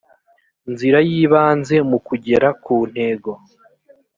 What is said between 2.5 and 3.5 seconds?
ku ntego